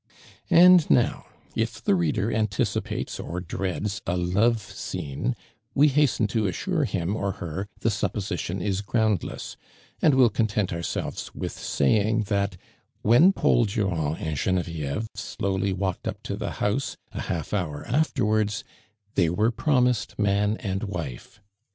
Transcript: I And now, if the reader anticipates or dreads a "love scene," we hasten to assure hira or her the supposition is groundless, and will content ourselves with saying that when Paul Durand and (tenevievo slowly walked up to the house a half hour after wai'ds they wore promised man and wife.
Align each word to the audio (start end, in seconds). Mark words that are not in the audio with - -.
I 0.49 0.55
And 0.55 0.89
now, 0.89 1.27
if 1.55 1.79
the 1.83 1.93
reader 1.93 2.33
anticipates 2.33 3.19
or 3.19 3.39
dreads 3.39 4.01
a 4.07 4.17
"love 4.17 4.59
scene," 4.59 5.35
we 5.75 5.89
hasten 5.89 6.25
to 6.29 6.47
assure 6.47 6.85
hira 6.85 7.13
or 7.13 7.33
her 7.33 7.67
the 7.81 7.91
supposition 7.91 8.63
is 8.63 8.81
groundless, 8.81 9.57
and 10.01 10.15
will 10.15 10.31
content 10.31 10.73
ourselves 10.73 11.35
with 11.35 11.51
saying 11.51 12.23
that 12.29 12.57
when 13.03 13.31
Paul 13.31 13.65
Durand 13.65 14.17
and 14.19 14.35
(tenevievo 14.37 15.05
slowly 15.13 15.71
walked 15.71 16.07
up 16.07 16.23
to 16.23 16.35
the 16.35 16.53
house 16.53 16.97
a 17.11 17.21
half 17.21 17.53
hour 17.53 17.85
after 17.85 18.23
wai'ds 18.25 18.63
they 19.13 19.29
wore 19.29 19.51
promised 19.51 20.17
man 20.17 20.57
and 20.61 20.81
wife. 20.81 21.39